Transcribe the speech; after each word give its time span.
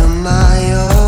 to 0.00 0.08
my 0.08 0.72
own 0.72 0.99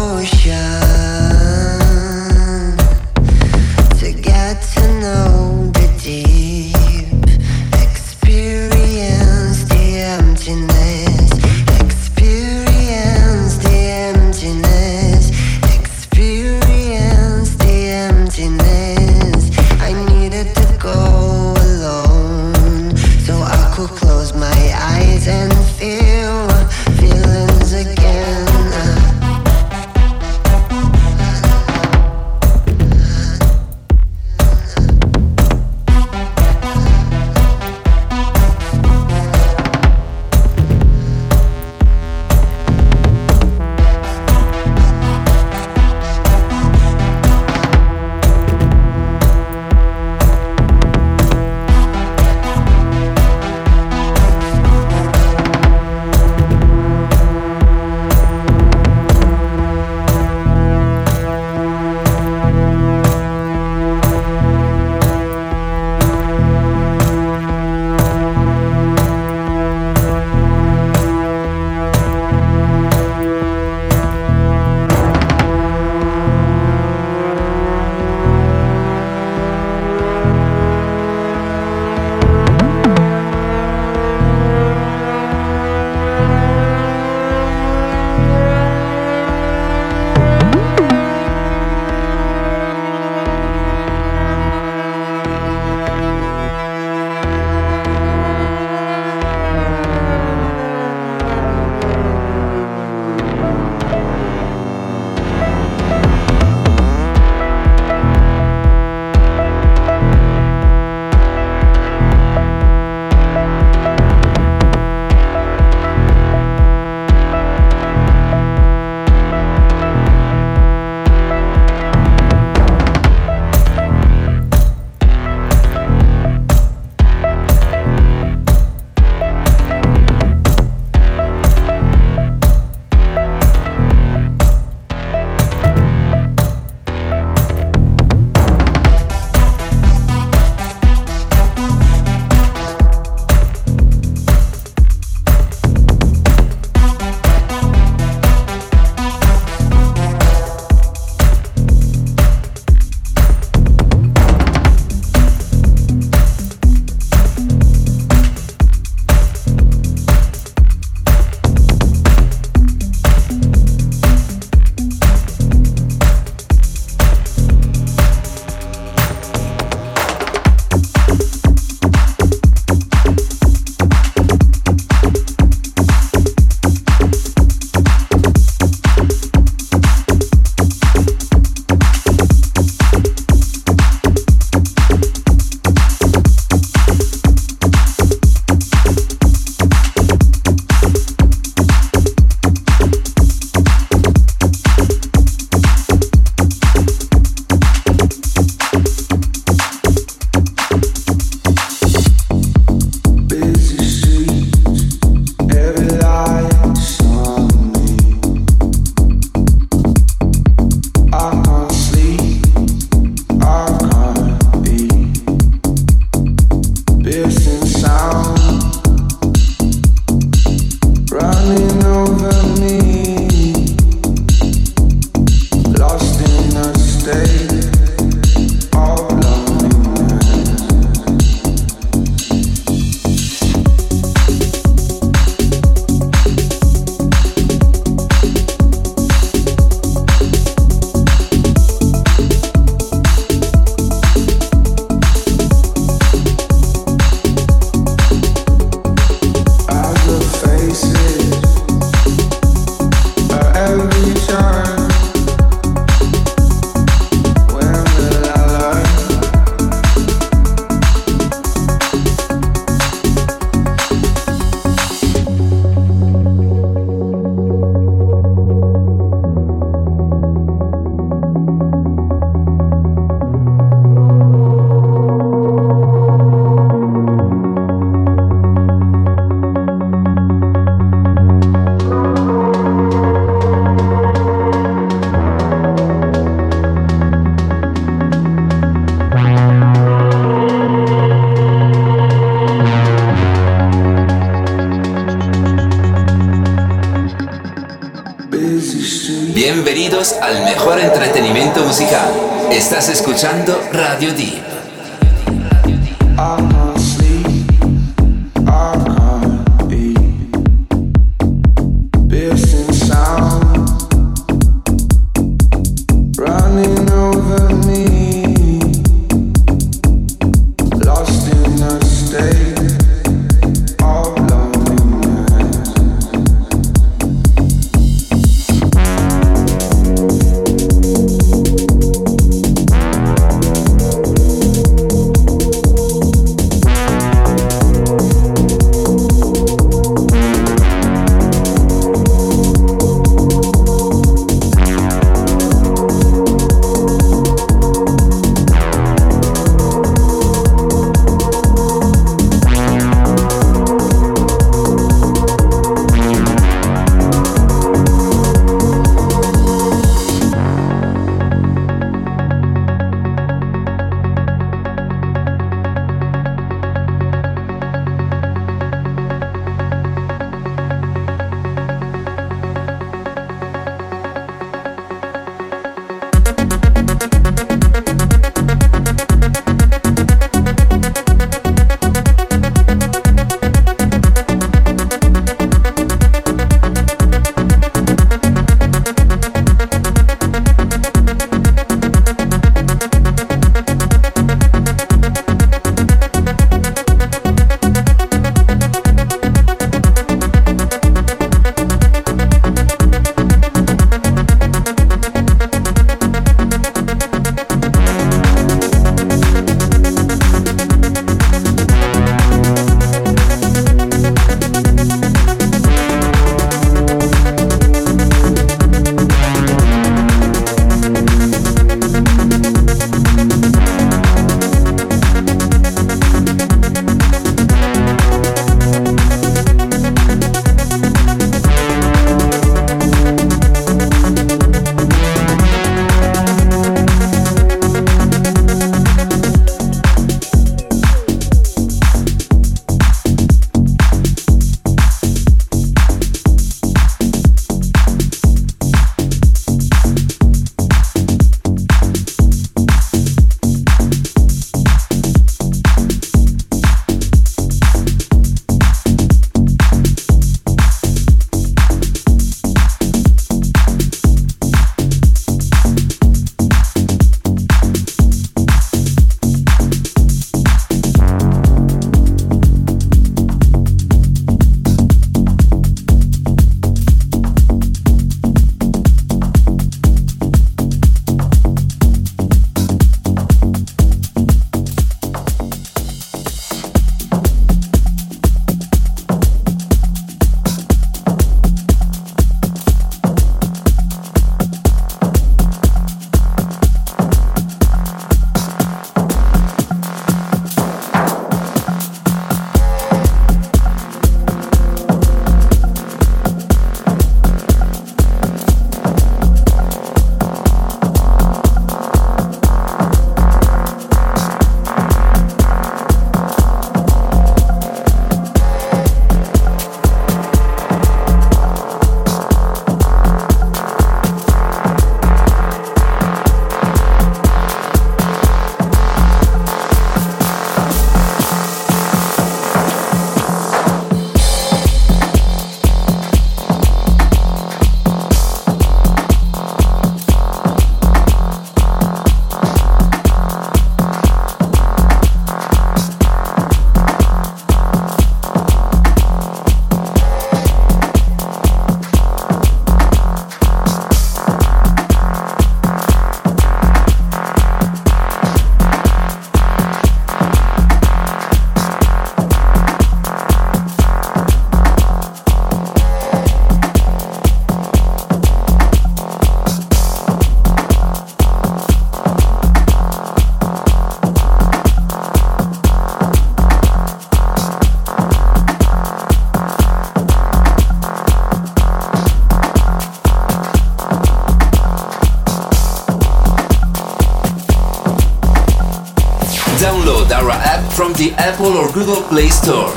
Google 591.73 592.02
Play 592.02 592.29
Store 592.29 592.69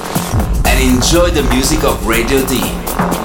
and 0.65 0.95
enjoy 0.95 1.29
the 1.29 1.43
music 1.53 1.83
of 1.83 2.07
Radio 2.07 2.45
D. 2.47 3.24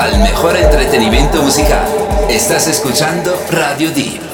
Al 0.00 0.20
mejor 0.20 0.56
entretenimiento 0.56 1.42
musical. 1.42 1.86
Estás 2.30 2.66
escuchando 2.66 3.38
Radio 3.50 3.90
D. 3.90 4.33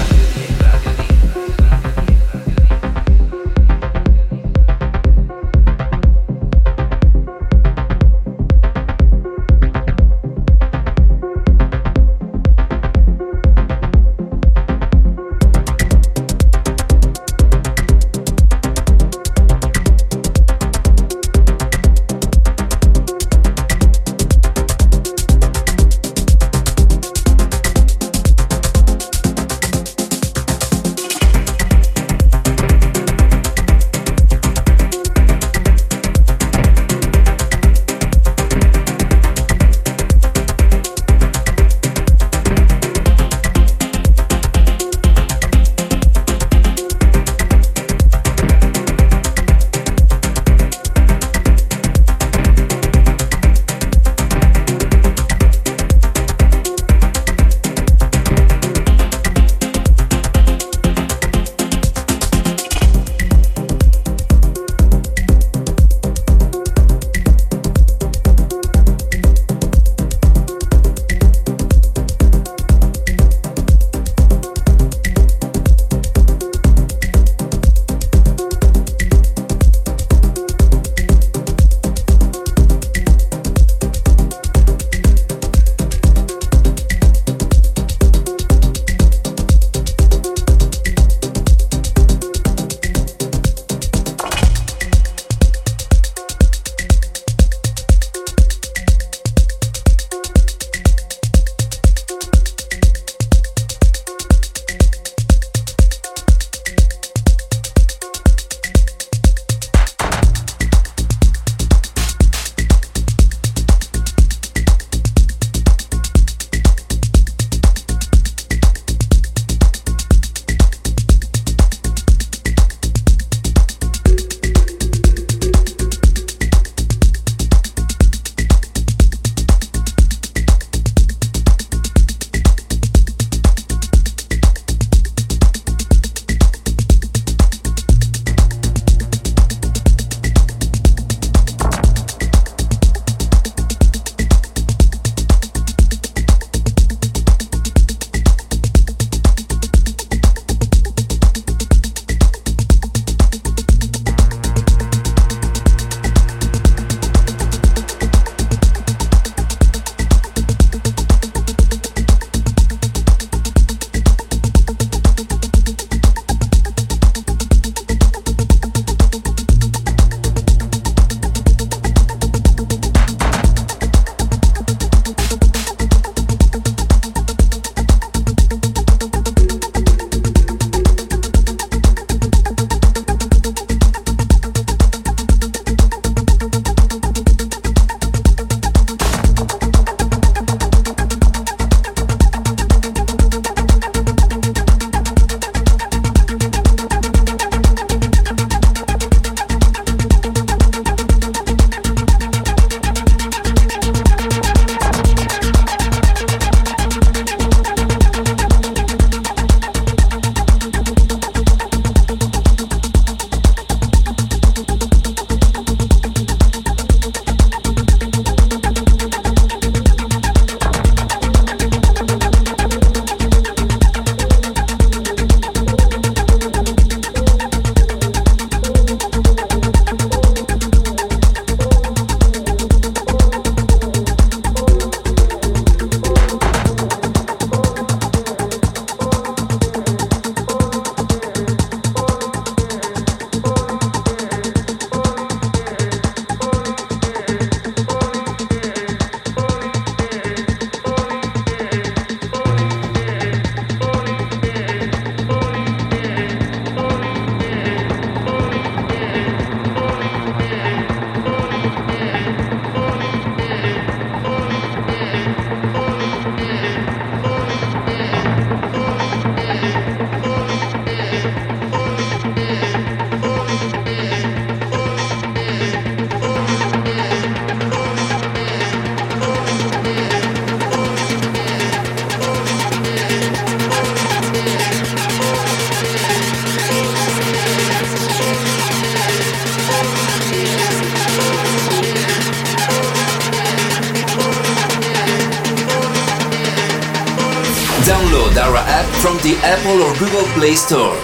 Store 300.61 300.95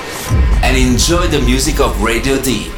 and 0.61 0.77
enjoy 0.77 1.27
the 1.27 1.41
music 1.41 1.79
of 1.79 2.01
Radio 2.03 2.39
Deep. 2.39 2.76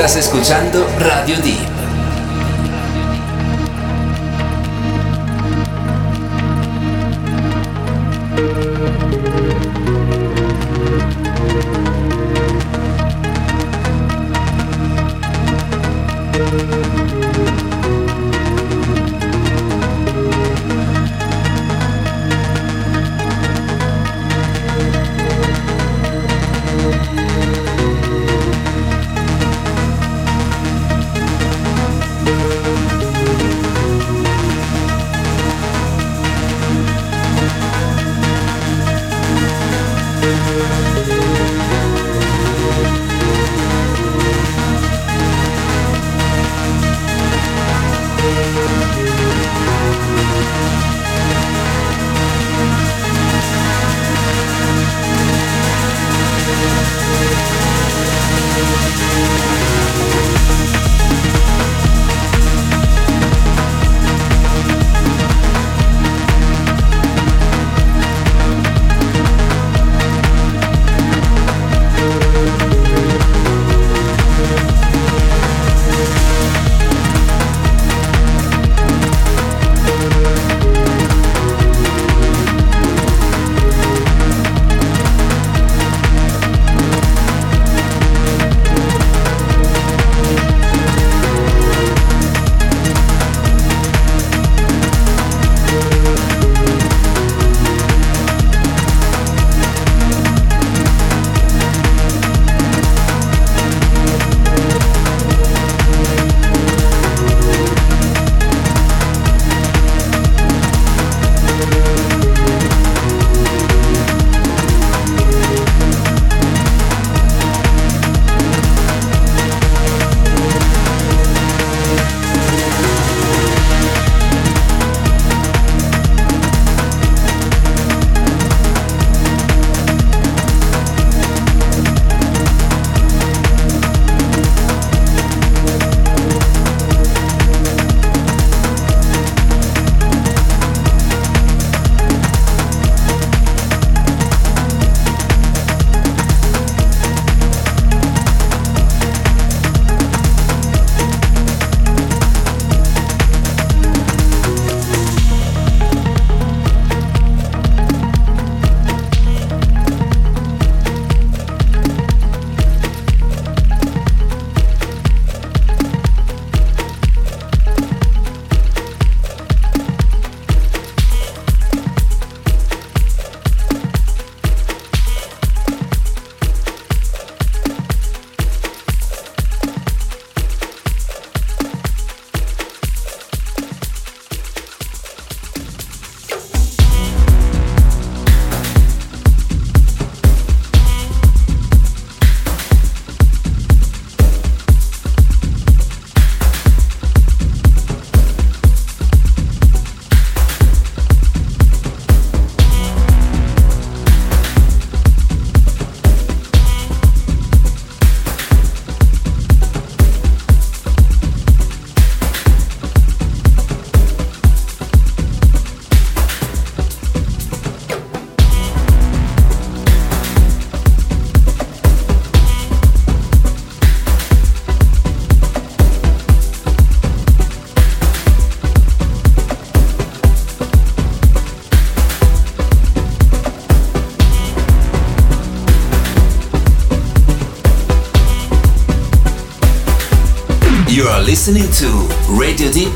Estás 0.00 0.16
escuchando 0.16 0.88
Radio 0.98 1.36
Deep. 1.42 1.59